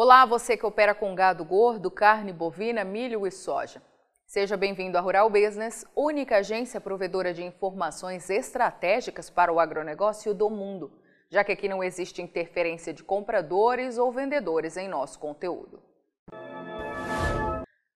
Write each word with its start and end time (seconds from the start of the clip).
Olá, 0.00 0.24
você 0.24 0.56
que 0.56 0.64
opera 0.64 0.94
com 0.94 1.12
gado 1.12 1.44
gordo, 1.44 1.90
carne 1.90 2.32
bovina, 2.32 2.84
milho 2.84 3.26
e 3.26 3.32
soja. 3.32 3.82
Seja 4.24 4.56
bem-vindo 4.56 4.96
à 4.96 5.00
Rural 5.00 5.28
Business, 5.28 5.84
única 5.92 6.36
agência 6.36 6.80
provedora 6.80 7.34
de 7.34 7.42
informações 7.42 8.30
estratégicas 8.30 9.28
para 9.28 9.52
o 9.52 9.58
agronegócio 9.58 10.32
do 10.32 10.48
mundo, 10.48 10.92
já 11.28 11.42
que 11.42 11.50
aqui 11.50 11.68
não 11.68 11.82
existe 11.82 12.22
interferência 12.22 12.94
de 12.94 13.02
compradores 13.02 13.98
ou 13.98 14.12
vendedores 14.12 14.76
em 14.76 14.86
nosso 14.86 15.18
conteúdo. 15.18 15.82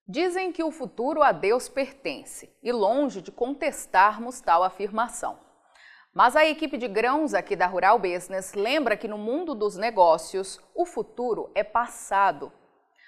Dizem 0.05 0.51
que 0.51 0.65
o 0.65 0.73
futuro 0.73 1.23
a 1.23 1.31
Deus 1.31 1.69
pertence, 1.69 2.53
e 2.61 2.73
longe 2.73 3.23
de 3.23 3.31
contestarmos 3.31 4.41
tal 4.41 4.65
afirmação. 4.65 5.39
Mas 6.15 6.37
a 6.37 6.45
equipe 6.45 6.77
de 6.77 6.87
grãos 6.87 7.33
aqui 7.33 7.57
da 7.57 7.67
Rural 7.67 7.99
Business 7.99 8.53
lembra 8.53 8.99
que 8.99 9.09
no 9.09 9.17
mundo 9.17 9.55
dos 9.55 9.79
negócios, 9.79 10.61
o 10.75 10.85
futuro 10.85 11.51
é 11.55 11.65
passado. 11.65 12.53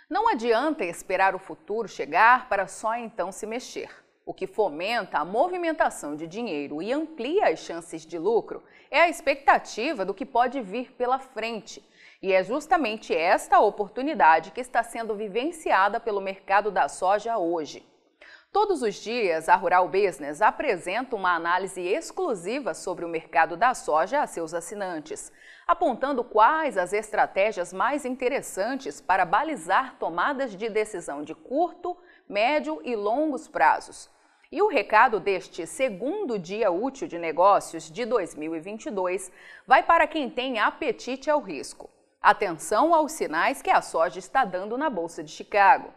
Não 0.09 0.27
adianta 0.27 0.87
esperar 0.87 1.35
o 1.35 1.39
futuro 1.39 1.87
chegar 1.87 2.49
para 2.49 2.67
só 2.67 2.97
então 2.97 3.31
se 3.31 3.47
mexer. 3.47 3.91
O 4.25 4.33
que 4.33 4.47
fomenta 4.47 5.19
a 5.19 5.25
movimentação 5.25 6.17
de 6.17 6.27
dinheiro 6.27 6.81
e 6.81 6.95
amplia 6.95 7.49
as 7.49 7.59
chances 7.59 8.07
de 8.07 8.19
lucro 8.19 8.63
é 8.91 9.03
a 9.03 9.09
expectativa 9.09 10.03
do 10.03 10.15
que 10.15 10.25
pode 10.25 10.63
vir 10.63 10.93
pela 10.93 11.19
frente. 11.19 11.87
E 12.23 12.33
é 12.33 12.43
justamente 12.43 13.15
esta 13.15 13.61
oportunidade 13.61 14.51
que 14.51 14.63
está 14.63 14.83
sendo 14.83 15.15
vivenciada 15.15 16.01
pelo 16.01 16.23
mercado 16.23 16.71
da 16.71 16.89
soja 16.89 17.37
hoje. 17.37 17.87
Todos 18.55 18.83
os 18.83 18.95
dias, 18.95 19.49
a 19.49 19.57
Rural 19.57 19.89
Business 19.89 20.41
apresenta 20.41 21.17
uma 21.17 21.35
análise 21.35 21.81
exclusiva 21.81 22.73
sobre 22.73 23.05
o 23.05 23.09
mercado 23.09 23.57
da 23.57 23.75
soja 23.75 24.23
a 24.23 24.29
seus 24.29 24.55
assinantes, 24.55 25.33
apontando 25.67 26.23
quais 26.23 26.79
as 26.79 26.93
estratégias 26.93 27.73
mais 27.73 28.05
interessantes 28.05 29.01
para 29.01 29.25
balizar 29.25 29.97
tomadas 29.99 30.55
de 30.57 30.69
decisão 30.69 31.25
de 31.25 31.35
curto, 31.35 31.97
médio 32.29 32.81
e 32.85 32.95
longos 32.95 33.49
prazos. 33.49 34.09
E 34.53 34.63
o 34.63 34.69
recado 34.69 35.19
deste 35.19 35.67
segundo 35.67 36.39
dia 36.39 36.71
útil 36.71 37.09
de 37.09 37.19
negócios 37.19 37.91
de 37.91 38.05
2022 38.05 39.33
vai 39.67 39.83
para 39.83 40.07
quem 40.07 40.31
tem 40.31 40.61
apetite 40.61 41.29
ao 41.29 41.41
risco. 41.41 41.91
Atenção 42.23 42.95
aos 42.95 43.11
sinais 43.11 43.61
que 43.61 43.71
a 43.71 43.83
soja 43.83 44.21
está 44.21 44.45
dando 44.45 44.79
na 44.79 44.89
Bolsa 44.89 45.25
de 45.25 45.33
Chicago. 45.33 45.93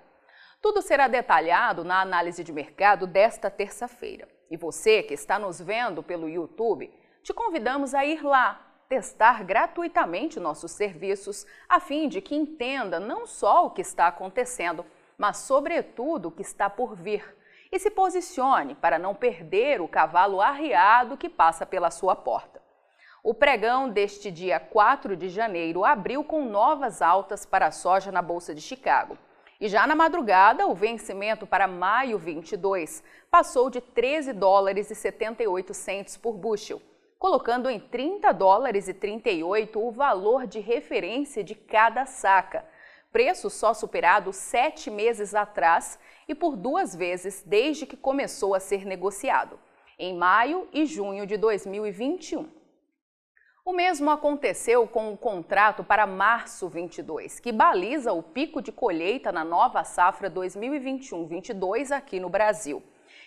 Tudo 0.62 0.82
será 0.82 1.08
detalhado 1.08 1.84
na 1.84 2.02
análise 2.02 2.44
de 2.44 2.52
mercado 2.52 3.06
desta 3.06 3.50
terça-feira. 3.50 4.28
E 4.50 4.58
você 4.58 5.04
que 5.04 5.14
está 5.14 5.38
nos 5.38 5.62
vendo 5.62 6.02
pelo 6.02 6.28
YouTube, 6.28 6.92
te 7.22 7.34
convidamos 7.34 7.94
a 7.94 8.04
ir 8.06 8.24
lá 8.24 8.64
testar 8.90 9.44
gratuitamente 9.44 10.40
nossos 10.40 10.72
serviços, 10.72 11.46
a 11.68 11.80
fim 11.80 12.08
de 12.08 12.22
que 12.22 12.36
entenda 12.36 13.00
não 13.00 13.28
só 13.28 13.66
o 13.66 13.72
que 13.72 13.82
está 13.82 14.08
acontecendo, 14.08 14.86
mas, 15.18 15.38
sobretudo, 15.38 16.30
o 16.30 16.32
que 16.32 16.42
está 16.42 16.70
por 16.70 16.96
vir. 16.96 17.36
E 17.72 17.78
se 17.80 17.92
posicione 17.92 18.76
para 18.76 18.98
não 18.98 19.14
perder 19.14 19.82
o 19.82 19.88
cavalo 19.88 20.42
arriado 20.42 21.18
que 21.18 21.28
passa 21.28 21.66
pela 21.66 21.92
sua 21.92 22.16
porta. 22.16 22.62
O 23.22 23.34
pregão 23.34 23.90
deste 23.90 24.32
dia 24.32 24.58
4 24.58 25.18
de 25.18 25.28
janeiro 25.28 25.84
abriu 25.84 26.24
com 26.24 26.46
novas 26.46 27.02
altas 27.02 27.46
para 27.46 27.68
a 27.68 27.72
soja 27.72 28.10
na 28.10 28.22
Bolsa 28.22 28.56
de 28.56 28.62
Chicago. 28.62 29.18
E 29.60 29.68
já 29.68 29.88
na 29.88 29.96
madrugada, 29.96 30.68
o 30.68 30.76
vencimento 30.76 31.48
para 31.48 31.68
maio 31.68 32.20
22 32.20 33.04
passou 33.32 33.72
de 33.72 33.82
13 33.82 34.32
dólares 34.32 34.92
e 34.92 34.96
78 34.96 35.74
centes 35.74 36.16
por 36.16 36.34
bushel, 36.38 36.80
colocando 37.18 37.68
em 37.68 37.80
30 37.80 38.32
dólares 38.34 38.88
e 38.88 38.94
38 38.94 39.80
o 39.80 39.92
valor 39.92 40.46
de 40.46 40.60
referência 40.60 41.44
de 41.44 41.56
cada 41.56 42.06
saca, 42.06 42.64
preço 43.12 43.50
só 43.50 43.74
superado 43.74 44.32
sete 44.32 44.92
meses 44.92 45.34
atrás 45.34 45.98
e 46.28 46.36
por 46.36 46.56
duas 46.56 46.96
vezes 46.96 47.42
desde 47.44 47.88
que 47.88 47.98
começou 47.98 48.54
a 48.54 48.60
ser 48.60 48.86
negociado, 48.86 49.60
em 49.98 50.16
maio 50.16 50.67
e 50.72 50.86
junho 50.86 51.26
de 51.26 51.36
2021. 51.36 52.57
O 53.67 53.73
mesmo 53.73 54.10
aconteceu 54.10 54.88
com 54.88 55.11
o 55.11 55.17
contrato 55.17 55.83
para 55.83 56.08
março 56.08 56.70
22, 56.70 57.38
que 57.42 57.52
baliza 57.52 58.14
o 58.14 58.23
pico 58.23 58.61
de 58.61 58.72
colheita 58.72 59.30
na 59.30 59.44
nova 59.44 59.83
safra 59.83 60.32
2021-22 60.32 61.92
aqui 61.92 62.17
no 62.17 62.30
Brasil, 62.30 62.82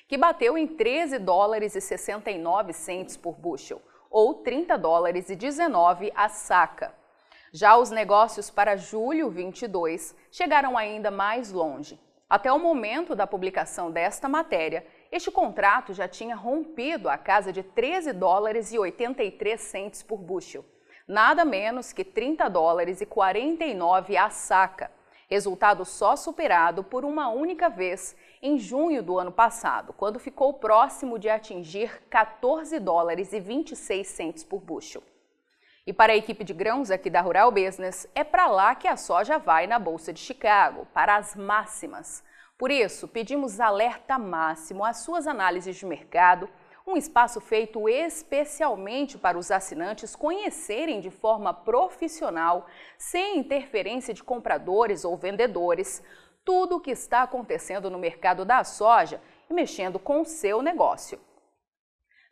que 0.08 0.16
bateu 0.16 0.56
em 0.56 0.66
13 0.66 1.18
dólares 1.18 1.76
e 1.76 1.80
69 1.82 2.72
centes 2.72 3.18
por 3.18 3.34
bushel, 3.34 3.82
ou 4.10 4.32
30 4.32 4.78
dólares 4.78 5.28
e 5.28 5.36
19 5.36 6.10
a 6.14 6.30
saca. 6.30 6.94
Já 7.52 7.76
os 7.76 7.90
negócios 7.90 8.48
para 8.48 8.78
julho 8.78 9.28
22 9.28 10.16
chegaram 10.30 10.78
ainda 10.78 11.10
mais 11.10 11.52
longe. 11.52 12.00
Até 12.30 12.52
o 12.52 12.60
momento 12.60 13.16
da 13.16 13.26
publicação 13.26 13.90
desta 13.90 14.28
matéria, 14.28 14.86
este 15.10 15.32
contrato 15.32 15.92
já 15.92 16.06
tinha 16.06 16.36
rompido 16.36 17.08
a 17.08 17.18
casa 17.18 17.52
de 17.52 17.64
13 17.64 18.12
dólares 18.12 18.72
e 18.72 18.78
83 18.78 19.60
centes 19.60 20.00
por 20.00 20.18
bushel, 20.18 20.64
nada 21.08 21.44
menos 21.44 21.92
que 21.92 22.04
30 22.04 22.48
dólares 22.48 23.00
e 23.00 23.06
49 23.06 24.16
a 24.16 24.30
saca, 24.30 24.92
resultado 25.28 25.84
só 25.84 26.14
superado 26.14 26.84
por 26.84 27.04
uma 27.04 27.28
única 27.30 27.68
vez 27.68 28.14
em 28.40 28.56
junho 28.60 29.02
do 29.02 29.18
ano 29.18 29.32
passado, 29.32 29.92
quando 29.92 30.20
ficou 30.20 30.54
próximo 30.54 31.18
de 31.18 31.28
atingir 31.28 32.00
14 32.08 32.78
dólares 32.78 33.32
e 33.32 33.40
26 33.40 34.06
centes 34.06 34.44
por 34.44 34.60
bushel. 34.60 35.02
E 35.90 35.92
para 35.92 36.12
a 36.12 36.16
equipe 36.16 36.44
de 36.44 36.54
grãos 36.54 36.88
aqui 36.88 37.10
da 37.10 37.20
Rural 37.20 37.50
Business, 37.50 38.08
é 38.14 38.22
para 38.22 38.46
lá 38.46 38.76
que 38.76 38.86
a 38.86 38.96
soja 38.96 39.38
vai 39.38 39.66
na 39.66 39.76
Bolsa 39.76 40.12
de 40.12 40.20
Chicago, 40.20 40.86
para 40.94 41.16
as 41.16 41.34
máximas. 41.34 42.22
Por 42.56 42.70
isso, 42.70 43.08
pedimos 43.08 43.58
alerta 43.58 44.16
máximo 44.16 44.84
às 44.84 44.98
suas 44.98 45.26
análises 45.26 45.74
de 45.74 45.84
mercado, 45.84 46.48
um 46.86 46.96
espaço 46.96 47.40
feito 47.40 47.88
especialmente 47.88 49.18
para 49.18 49.36
os 49.36 49.50
assinantes 49.50 50.14
conhecerem 50.14 51.00
de 51.00 51.10
forma 51.10 51.52
profissional, 51.52 52.68
sem 52.96 53.38
interferência 53.38 54.14
de 54.14 54.22
compradores 54.22 55.04
ou 55.04 55.16
vendedores, 55.16 56.04
tudo 56.44 56.76
o 56.76 56.80
que 56.80 56.92
está 56.92 57.22
acontecendo 57.22 57.90
no 57.90 57.98
mercado 57.98 58.44
da 58.44 58.62
soja 58.62 59.20
e 59.50 59.52
mexendo 59.52 59.98
com 59.98 60.20
o 60.20 60.24
seu 60.24 60.62
negócio. 60.62 61.18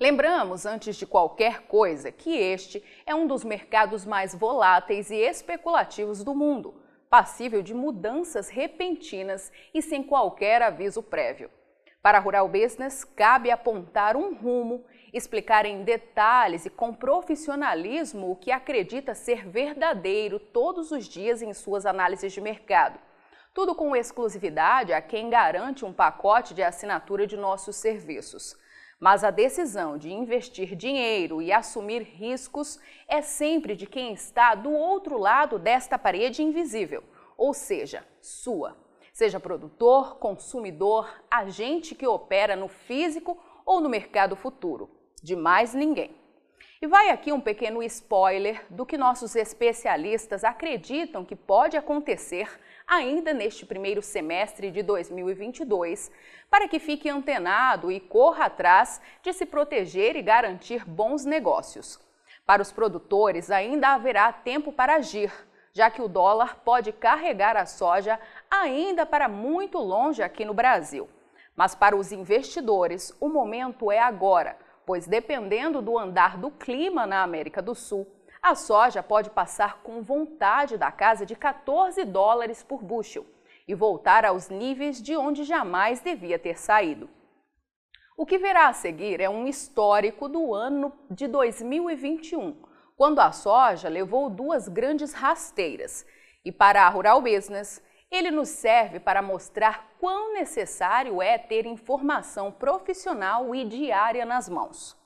Lembramos, 0.00 0.64
antes 0.64 0.96
de 0.96 1.06
qualquer 1.06 1.62
coisa, 1.62 2.12
que 2.12 2.30
este 2.30 2.84
é 3.04 3.14
um 3.14 3.26
dos 3.26 3.42
mercados 3.42 4.06
mais 4.06 4.34
voláteis 4.34 5.10
e 5.10 5.16
especulativos 5.16 6.22
do 6.22 6.34
mundo 6.34 6.82
passível 7.08 7.62
de 7.62 7.74
mudanças 7.74 8.48
repentinas 8.48 9.50
e 9.72 9.80
sem 9.80 10.02
qualquer 10.02 10.62
aviso 10.62 11.02
prévio. 11.02 11.50
Para 12.02 12.18
a 12.18 12.20
Rural 12.20 12.48
Business, 12.48 13.02
cabe 13.02 13.50
apontar 13.50 14.16
um 14.16 14.34
rumo, 14.34 14.84
explicar 15.12 15.66
em 15.66 15.82
detalhes 15.82 16.64
e 16.64 16.70
com 16.70 16.94
profissionalismo 16.94 18.30
o 18.30 18.36
que 18.36 18.52
acredita 18.52 19.14
ser 19.14 19.48
verdadeiro 19.48 20.38
todos 20.38 20.92
os 20.92 21.08
dias 21.08 21.42
em 21.42 21.52
suas 21.52 21.86
análises 21.86 22.32
de 22.32 22.40
mercado. 22.40 22.98
Tudo 23.52 23.74
com 23.74 23.96
exclusividade 23.96 24.92
a 24.92 25.02
quem 25.02 25.28
garante 25.28 25.84
um 25.84 25.92
pacote 25.92 26.54
de 26.54 26.62
assinatura 26.62 27.26
de 27.26 27.36
nossos 27.36 27.76
serviços. 27.76 28.54
Mas 29.00 29.22
a 29.22 29.30
decisão 29.30 29.96
de 29.96 30.12
investir 30.12 30.74
dinheiro 30.74 31.40
e 31.40 31.52
assumir 31.52 32.02
riscos 32.02 32.80
é 33.06 33.22
sempre 33.22 33.76
de 33.76 33.86
quem 33.86 34.12
está 34.12 34.56
do 34.56 34.72
outro 34.72 35.16
lado 35.16 35.58
desta 35.58 35.96
parede 35.96 36.42
invisível, 36.42 37.04
ou 37.36 37.54
seja, 37.54 38.04
sua. 38.20 38.76
Seja 39.12 39.38
produtor, 39.38 40.16
consumidor, 40.16 41.08
agente 41.30 41.94
que 41.94 42.06
opera 42.06 42.56
no 42.56 42.68
físico 42.68 43.38
ou 43.64 43.80
no 43.80 43.88
mercado 43.88 44.34
futuro. 44.34 44.90
De 45.22 45.36
mais 45.36 45.74
ninguém. 45.74 46.14
E 46.80 46.86
vai 46.86 47.10
aqui 47.10 47.32
um 47.32 47.40
pequeno 47.40 47.82
spoiler 47.82 48.64
do 48.70 48.86
que 48.86 48.96
nossos 48.96 49.34
especialistas 49.34 50.44
acreditam 50.44 51.24
que 51.24 51.34
pode 51.34 51.76
acontecer 51.76 52.48
ainda 52.86 53.34
neste 53.34 53.66
primeiro 53.66 54.00
semestre 54.00 54.70
de 54.70 54.82
2022, 54.82 56.10
para 56.48 56.68
que 56.68 56.78
fique 56.78 57.08
antenado 57.08 57.90
e 57.90 57.98
corra 57.98 58.44
atrás 58.44 59.00
de 59.22 59.32
se 59.32 59.44
proteger 59.44 60.14
e 60.14 60.22
garantir 60.22 60.88
bons 60.88 61.24
negócios. 61.24 61.98
Para 62.46 62.62
os 62.62 62.70
produtores, 62.70 63.50
ainda 63.50 63.88
haverá 63.88 64.32
tempo 64.32 64.72
para 64.72 64.94
agir, 64.94 65.32
já 65.72 65.90
que 65.90 66.00
o 66.00 66.08
dólar 66.08 66.60
pode 66.64 66.92
carregar 66.92 67.56
a 67.56 67.66
soja 67.66 68.20
ainda 68.50 69.04
para 69.04 69.28
muito 69.28 69.78
longe 69.78 70.22
aqui 70.22 70.44
no 70.44 70.54
Brasil. 70.54 71.08
Mas 71.56 71.74
para 71.74 71.96
os 71.96 72.12
investidores, 72.12 73.12
o 73.20 73.28
momento 73.28 73.90
é 73.90 73.98
agora 73.98 74.56
pois 74.88 75.06
dependendo 75.06 75.82
do 75.82 75.98
andar 75.98 76.38
do 76.38 76.50
clima 76.50 77.06
na 77.06 77.22
América 77.22 77.60
do 77.60 77.74
Sul, 77.74 78.06
a 78.40 78.54
soja 78.54 79.02
pode 79.02 79.28
passar 79.28 79.82
com 79.82 80.00
vontade 80.02 80.78
da 80.78 80.90
casa 80.90 81.26
de 81.26 81.36
14 81.36 82.06
dólares 82.06 82.62
por 82.62 82.82
bushel 82.82 83.26
e 83.68 83.74
voltar 83.74 84.24
aos 84.24 84.48
níveis 84.48 85.02
de 85.02 85.14
onde 85.14 85.44
jamais 85.44 86.00
devia 86.00 86.38
ter 86.38 86.58
saído. 86.58 87.06
O 88.16 88.24
que 88.24 88.38
verá 88.38 88.68
a 88.68 88.72
seguir 88.72 89.20
é 89.20 89.28
um 89.28 89.46
histórico 89.46 90.26
do 90.26 90.54
ano 90.54 90.90
de 91.10 91.28
2021, 91.28 92.62
quando 92.96 93.18
a 93.18 93.30
soja 93.30 93.90
levou 93.90 94.30
duas 94.30 94.68
grandes 94.68 95.12
rasteiras 95.12 96.06
E 96.42 96.50
para 96.50 96.86
a 96.86 96.88
Rural 96.88 97.20
Business, 97.20 97.84
ele 98.10 98.30
nos 98.30 98.48
serve 98.48 98.98
para 98.98 99.20
mostrar 99.20 99.90
quão 100.00 100.32
necessário 100.32 101.20
é 101.20 101.36
ter 101.36 101.66
informação 101.66 102.50
profissional 102.50 103.54
e 103.54 103.64
diária 103.64 104.24
nas 104.24 104.48
mãos. 104.48 104.96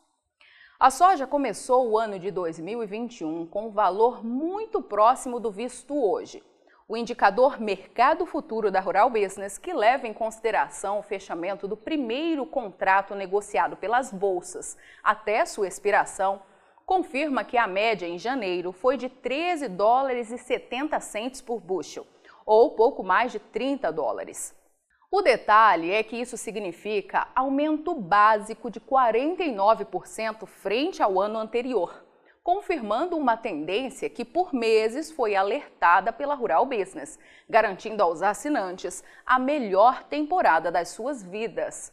A 0.78 0.90
soja 0.90 1.26
começou 1.26 1.88
o 1.88 1.98
ano 1.98 2.18
de 2.18 2.30
2021 2.30 3.46
com 3.46 3.66
um 3.66 3.70
valor 3.70 4.24
muito 4.24 4.82
próximo 4.82 5.38
do 5.38 5.50
visto 5.50 5.94
hoje. 5.94 6.42
O 6.88 6.96
indicador 6.96 7.60
Mercado 7.60 8.26
Futuro 8.26 8.70
da 8.70 8.80
Rural 8.80 9.08
Business, 9.08 9.56
que 9.56 9.72
leva 9.72 10.06
em 10.06 10.12
consideração 10.12 10.98
o 10.98 11.02
fechamento 11.02 11.66
do 11.66 11.76
primeiro 11.76 12.44
contrato 12.44 13.14
negociado 13.14 13.76
pelas 13.76 14.12
bolsas 14.12 14.76
até 15.02 15.44
sua 15.44 15.68
expiração, 15.68 16.42
confirma 16.84 17.44
que 17.44 17.56
a 17.56 17.66
média 17.66 18.06
em 18.06 18.18
janeiro 18.18 18.72
foi 18.72 18.96
de 18.96 19.08
13 19.08 19.68
dólares 19.68 20.30
e 20.30 20.36
70 20.36 20.98
centes 21.00 21.40
por 21.40 21.60
bushel, 21.60 22.06
ou 22.44 22.74
pouco 22.76 23.02
mais 23.02 23.32
de 23.32 23.38
30 23.38 23.90
dólares. 23.92 24.54
O 25.10 25.20
detalhe 25.20 25.92
é 25.92 26.02
que 26.02 26.16
isso 26.16 26.38
significa 26.38 27.28
aumento 27.34 27.94
básico 27.94 28.70
de 28.70 28.80
49% 28.80 30.46
frente 30.46 31.02
ao 31.02 31.20
ano 31.20 31.38
anterior, 31.38 32.02
confirmando 32.42 33.16
uma 33.16 33.36
tendência 33.36 34.08
que 34.08 34.24
por 34.24 34.54
meses 34.54 35.10
foi 35.12 35.36
alertada 35.36 36.12
pela 36.12 36.34
Rural 36.34 36.64
Business, 36.64 37.18
garantindo 37.48 38.02
aos 38.02 38.22
assinantes 38.22 39.04
a 39.26 39.38
melhor 39.38 40.02
temporada 40.04 40.72
das 40.72 40.88
suas 40.88 41.22
vidas. 41.22 41.92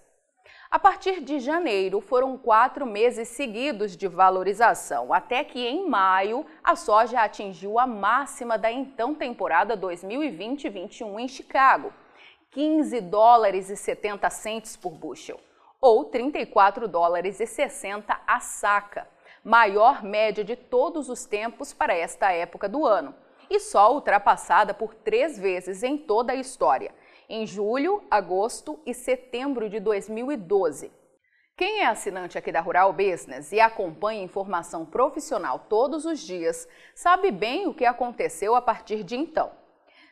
A 0.71 0.77
partir 0.77 1.21
de 1.21 1.39
janeiro, 1.39 1.99
foram 1.99 2.37
quatro 2.37 2.85
meses 2.85 3.27
seguidos 3.29 3.97
de 3.97 4.07
valorização, 4.07 5.11
até 5.11 5.43
que 5.43 5.65
em 5.65 5.89
maio 5.89 6.45
a 6.63 6.75
soja 6.75 7.21
atingiu 7.21 7.79
a 7.79 7.87
máxima 7.87 8.55
da 8.55 8.71
então 8.71 9.15
temporada 9.15 9.75
2020-21 9.75 11.19
em 11.21 11.27
Chicago 11.27 11.91
15 12.51 13.01
dólares 13.01 13.71
e 13.71 13.75
70 13.75 14.29
centes 14.29 14.77
por 14.77 14.91
bushel, 14.91 15.39
ou 15.81 16.05
34 16.05 16.87
dólares 16.87 17.39
e 17.39 17.47
60 17.47 18.15
a 18.27 18.39
saca, 18.39 19.07
maior 19.43 20.03
média 20.03 20.43
de 20.43 20.55
todos 20.55 21.09
os 21.09 21.25
tempos 21.25 21.73
para 21.73 21.95
esta 21.95 22.31
época 22.31 22.69
do 22.69 22.85
ano, 22.85 23.15
e 23.49 23.59
só 23.59 23.91
ultrapassada 23.91 24.71
por 24.71 24.93
três 24.93 25.39
vezes 25.39 25.81
em 25.81 25.97
toda 25.97 26.33
a 26.33 26.35
história, 26.35 26.93
em 27.29 27.45
julho, 27.45 28.03
agosto 28.09 28.79
e 28.85 28.93
setembro 28.93 29.69
de 29.69 29.79
2012. 29.79 30.91
Quem 31.55 31.81
é 31.81 31.85
assinante 31.85 32.37
aqui 32.37 32.51
da 32.51 32.59
Rural 32.59 32.91
Business 32.91 33.51
e 33.51 33.59
acompanha 33.59 34.23
informação 34.23 34.85
profissional 34.85 35.59
todos 35.69 36.05
os 36.05 36.19
dias, 36.19 36.67
sabe 36.95 37.31
bem 37.31 37.67
o 37.67 37.73
que 37.73 37.85
aconteceu 37.85 38.55
a 38.55 38.61
partir 38.61 39.03
de 39.03 39.15
então. 39.15 39.51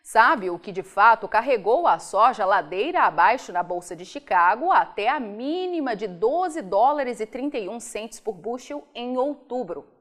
Sabe 0.03 0.49
o 0.49 0.59
que 0.59 0.71
de 0.71 0.83
fato 0.83 1.27
carregou 1.27 1.87
a 1.87 1.99
soja 1.99 2.45
ladeira 2.45 3.01
abaixo 3.01 3.51
na 3.51 3.63
Bolsa 3.63 3.95
de 3.95 4.05
Chicago 4.05 4.71
até 4.71 5.09
a 5.09 5.19
mínima 5.19 5.95
de 5.95 6.07
12 6.07 6.61
dólares 6.61 7.19
e 7.19 7.25
31 7.25 7.79
centes 7.79 8.19
por 8.19 8.33
bushel 8.33 8.87
em 8.93 9.17
outubro? 9.17 9.96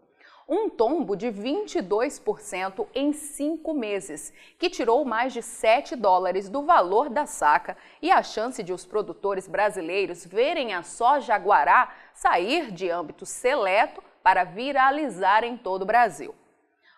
Um 0.48 0.70
tombo 0.70 1.16
de 1.16 1.26
22% 1.26 2.86
em 2.94 3.12
cinco 3.12 3.74
meses, 3.74 4.32
que 4.56 4.70
tirou 4.70 5.04
mais 5.04 5.32
de 5.32 5.42
7 5.42 5.96
dólares 5.96 6.48
do 6.48 6.62
valor 6.62 7.08
da 7.08 7.26
saca 7.26 7.76
e 8.00 8.12
a 8.12 8.22
chance 8.22 8.62
de 8.62 8.72
os 8.72 8.86
produtores 8.86 9.48
brasileiros 9.48 10.24
verem 10.24 10.72
a 10.72 10.84
soja 10.84 11.36
guará 11.36 11.92
sair 12.14 12.70
de 12.70 12.88
âmbito 12.88 13.26
seleto 13.26 14.00
para 14.22 14.44
viralizar 14.44 15.42
em 15.42 15.56
todo 15.56 15.82
o 15.82 15.86
Brasil. 15.86 16.32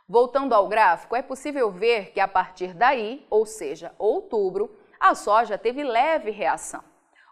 Voltando 0.07 0.55
ao 0.55 0.69
gráfico, 0.69 1.17
é 1.17 1.23
possível 1.23 1.71
ver 1.71 2.13
que 2.13 2.21
a 2.21 2.29
partir 2.29 2.75
daí, 2.75 3.27
ou 3.31 3.47
seja, 3.47 3.95
outubro, 3.99 4.71
a 5.01 5.15
soja 5.15 5.57
teve 5.57 5.83
leve 5.83 6.31
reação. 6.31 6.88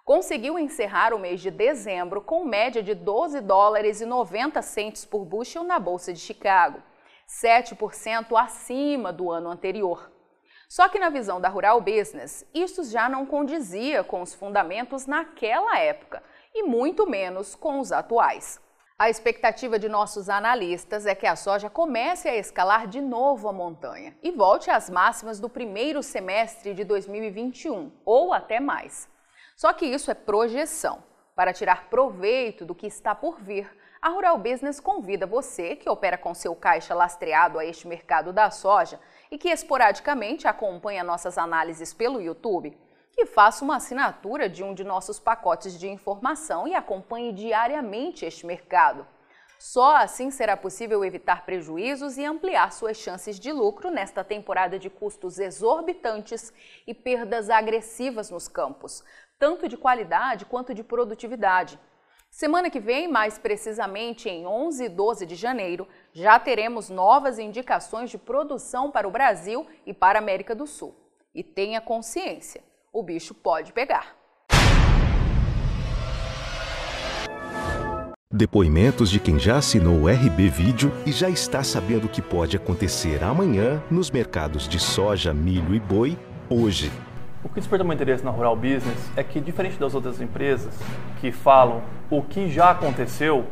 Conseguiu 0.06 0.56
encerrar 0.56 1.12
o 1.12 1.18
mês 1.18 1.40
de 1.40 1.50
dezembro 1.50 2.20
com 2.20 2.44
média 2.44 2.80
de 2.80 2.94
12 2.94 3.40
dólares 3.40 4.00
e 4.00 4.06
90 4.06 4.62
centes 4.62 5.04
por 5.04 5.24
bushel 5.24 5.64
na 5.64 5.80
Bolsa 5.80 6.12
de 6.12 6.20
Chicago, 6.20 6.80
7% 7.28 8.40
acima 8.40 9.12
do 9.12 9.32
ano 9.32 9.50
anterior. 9.50 10.08
Só 10.68 10.88
que 10.88 11.00
na 11.00 11.08
visão 11.08 11.40
da 11.40 11.48
Rural 11.48 11.80
Business, 11.80 12.46
isso 12.54 12.84
já 12.84 13.08
não 13.08 13.26
condizia 13.26 14.04
com 14.04 14.22
os 14.22 14.32
fundamentos 14.32 15.08
naquela 15.08 15.76
época 15.76 16.22
e 16.54 16.62
muito 16.62 17.04
menos 17.04 17.56
com 17.56 17.80
os 17.80 17.90
atuais. 17.90 18.60
A 18.96 19.10
expectativa 19.10 19.76
de 19.76 19.88
nossos 19.88 20.28
analistas 20.28 21.04
é 21.04 21.16
que 21.16 21.26
a 21.26 21.34
soja 21.34 21.68
comece 21.68 22.28
a 22.28 22.36
escalar 22.36 22.86
de 22.86 23.00
novo 23.00 23.48
a 23.48 23.52
montanha 23.52 24.16
e 24.22 24.30
volte 24.30 24.70
às 24.70 24.88
máximas 24.88 25.40
do 25.40 25.48
primeiro 25.48 26.00
semestre 26.00 26.74
de 26.74 26.84
2021 26.84 27.90
ou 28.04 28.32
até 28.32 28.60
mais. 28.60 29.15
Só 29.56 29.72
que 29.72 29.86
isso 29.86 30.10
é 30.10 30.14
projeção. 30.14 31.02
Para 31.34 31.52
tirar 31.52 31.88
proveito 31.88 32.64
do 32.64 32.74
que 32.74 32.86
está 32.86 33.14
por 33.14 33.40
vir, 33.40 33.70
a 34.02 34.10
Rural 34.10 34.36
Business 34.36 34.78
convida 34.78 35.26
você, 35.26 35.74
que 35.74 35.88
opera 35.88 36.18
com 36.18 36.34
seu 36.34 36.54
caixa 36.54 36.94
lastreado 36.94 37.58
a 37.58 37.64
este 37.64 37.88
mercado 37.88 38.34
da 38.34 38.50
soja 38.50 39.00
e 39.30 39.38
que 39.38 39.48
esporadicamente 39.48 40.46
acompanha 40.46 41.02
nossas 41.02 41.38
análises 41.38 41.94
pelo 41.94 42.20
YouTube, 42.20 42.76
que 43.12 43.24
faça 43.24 43.64
uma 43.64 43.76
assinatura 43.76 44.46
de 44.46 44.62
um 44.62 44.74
de 44.74 44.84
nossos 44.84 45.18
pacotes 45.18 45.78
de 45.78 45.88
informação 45.88 46.68
e 46.68 46.74
acompanhe 46.74 47.32
diariamente 47.32 48.26
este 48.26 48.44
mercado. 48.44 49.06
Só 49.58 49.96
assim 49.96 50.30
será 50.30 50.54
possível 50.54 51.02
evitar 51.02 51.46
prejuízos 51.46 52.18
e 52.18 52.24
ampliar 52.24 52.70
suas 52.72 52.98
chances 52.98 53.40
de 53.40 53.50
lucro 53.52 53.90
nesta 53.90 54.22
temporada 54.22 54.78
de 54.78 54.90
custos 54.90 55.38
exorbitantes 55.38 56.52
e 56.86 56.92
perdas 56.92 57.48
agressivas 57.48 58.30
nos 58.30 58.48
campos, 58.48 59.02
tanto 59.38 59.68
de 59.68 59.76
qualidade 59.76 60.44
quanto 60.44 60.74
de 60.74 60.84
produtividade. 60.84 61.78
Semana 62.30 62.68
que 62.70 62.80
vem, 62.80 63.08
mais 63.08 63.38
precisamente 63.38 64.28
em 64.28 64.46
11 64.46 64.84
e 64.84 64.88
12 64.88 65.26
de 65.26 65.34
janeiro, 65.34 65.86
já 66.12 66.38
teremos 66.38 66.90
novas 66.90 67.38
indicações 67.38 68.10
de 68.10 68.18
produção 68.18 68.90
para 68.90 69.08
o 69.08 69.10
Brasil 69.10 69.66
e 69.86 69.94
para 69.94 70.18
a 70.18 70.22
América 70.22 70.54
do 70.54 70.66
Sul. 70.66 70.94
E 71.34 71.42
tenha 71.42 71.80
consciência 71.80 72.62
o 72.96 73.02
bicho 73.02 73.34
pode 73.34 73.74
pegar. 73.74 74.16
Depoimentos 78.32 79.10
de 79.10 79.20
quem 79.20 79.38
já 79.38 79.58
assinou 79.58 80.02
o 80.02 80.08
RB 80.08 80.48
Vídeo 80.48 80.92
e 81.06 81.12
já 81.12 81.28
está 81.28 81.62
sabendo 81.62 82.06
o 82.06 82.08
que 82.08 82.22
pode 82.22 82.56
acontecer 82.56 83.22
amanhã 83.22 83.82
nos 83.90 84.10
mercados 84.10 84.68
de 84.68 84.80
soja, 84.80 85.32
milho 85.32 85.74
e 85.74 85.80
boi 85.80 86.18
hoje. 86.50 86.90
O 87.44 87.48
que 87.48 87.56
desperta 87.56 87.84
meu 87.84 87.92
interesse 87.92 88.24
na 88.24 88.30
Rural 88.30 88.56
Business 88.56 89.10
é 89.16 89.22
que, 89.22 89.40
diferente 89.40 89.78
das 89.78 89.94
outras 89.94 90.20
empresas 90.20 90.74
que 91.20 91.30
falam 91.30 91.82
o 92.10 92.22
que 92.22 92.48
já 92.48 92.70
aconteceu, 92.70 93.44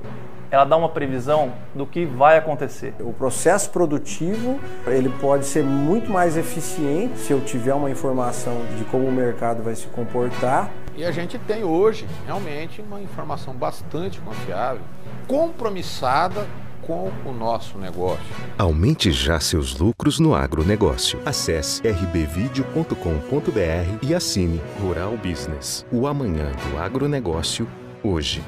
ela 0.51 0.65
dá 0.65 0.77
uma 0.77 0.89
previsão 0.89 1.53
do 1.75 1.85
que 1.85 2.05
vai 2.05 2.39
acontecer. 2.39 2.95
O 3.01 3.13
processo 3.13 3.71
produtivo 3.71 4.59
ele 4.87 5.09
pode 5.21 5.47
ser 5.47 5.65
muito 5.65 6.11
mais 6.11 6.37
eficiente 6.37 7.19
se 7.19 7.33
eu 7.33 7.41
tiver 7.41 7.75
uma 7.75 7.91
informação 7.91 8.57
de 8.77 8.85
como 8.85 9.07
o 9.07 9.13
mercado 9.13 9.63
vai 9.63 9.75
se 9.75 9.87
comportar. 9.89 10.71
E 10.97 11.05
a 11.05 11.11
gente 11.11 11.39
tem 11.39 11.65
hoje 11.65 12.07
realmente 12.25 12.81
uma 12.81 13.01
informação 13.01 13.53
bastante 13.53 14.21
confiável, 14.21 14.83
compromissada 15.27 16.47
com 16.87 17.11
o 17.25 17.33
nosso 17.33 17.79
negócio. 17.79 18.25
Aumente 18.59 19.11
já 19.11 19.41
seus 19.41 19.79
lucros 19.79 20.19
no 20.19 20.35
agronegócio. 20.35 21.19
Acesse 21.25 21.83
rbvideo.com.br 21.87 23.99
e 24.03 24.15
assine 24.15 24.61
Rural 24.81 25.17
Business, 25.17 25.87
o 25.91 26.07
amanhã 26.07 26.53
do 26.71 26.79
agronegócio, 26.79 27.67
hoje. 28.03 28.43